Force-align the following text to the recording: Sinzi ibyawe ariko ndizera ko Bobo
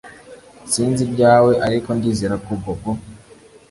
Sinzi 0.71 1.01
ibyawe 1.07 1.51
ariko 1.65 1.89
ndizera 1.97 2.35
ko 2.45 2.51
Bobo 2.61 2.91